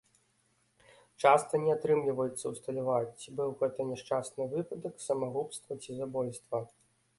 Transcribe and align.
Часта 1.25 1.59
не 1.65 1.71
атрымліваецца 1.77 2.45
ўсталяваць, 2.53 3.13
ці 3.23 3.29
быў 3.41 3.53
гэта 3.61 3.79
няшчасны 3.91 4.49
выпадак, 4.57 4.93
самагубства 5.07 5.81
ці 5.85 5.91
забойства. 6.03 6.67